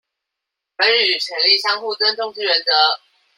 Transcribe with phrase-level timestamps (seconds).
[0.77, 2.71] 本於權力相互尊重之原則